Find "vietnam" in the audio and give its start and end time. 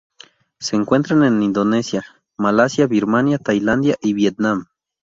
4.13-4.65